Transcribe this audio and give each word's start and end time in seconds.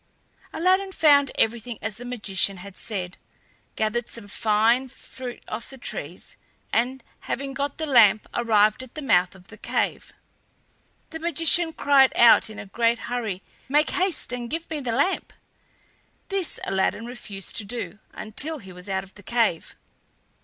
Aladdin 0.51 0.91
found 0.91 1.29
everything 1.35 1.77
as 1.79 1.97
the 1.97 2.05
magician 2.05 2.57
had 2.57 2.75
said, 2.75 3.17
gathered 3.75 4.09
some 4.09 4.27
fruit 4.89 5.43
off 5.47 5.69
the 5.69 5.77
trees, 5.77 6.37
and, 6.73 7.03
having 7.19 7.53
got 7.53 7.77
the 7.77 7.85
lamp, 7.85 8.25
arrived 8.33 8.81
at 8.81 8.95
the 8.95 9.01
mouth 9.03 9.35
of 9.35 9.49
the 9.49 9.57
cave. 9.59 10.11
The 11.11 11.19
magician 11.19 11.71
cried 11.71 12.13
out 12.15 12.49
in 12.49 12.57
a 12.57 12.65
great 12.65 12.97
hurry: 13.13 13.43
"Make 13.69 13.91
haste 13.91 14.33
and 14.33 14.49
give 14.49 14.67
me 14.71 14.79
the 14.79 14.91
lamp." 14.91 15.33
This 16.29 16.59
Aladdin 16.65 17.05
refused 17.05 17.55
to 17.57 17.63
do 17.63 17.99
until 18.11 18.57
he 18.57 18.73
was 18.73 18.89
out 18.89 19.03
of 19.03 19.13
the 19.13 19.21
cave. 19.21 19.75